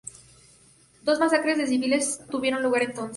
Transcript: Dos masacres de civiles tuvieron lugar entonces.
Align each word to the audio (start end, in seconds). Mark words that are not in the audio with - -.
Dos 1.03 1.19
masacres 1.19 1.59
de 1.59 1.67
civiles 1.67 2.23
tuvieron 2.27 2.63
lugar 2.63 2.81
entonces. 2.81 3.09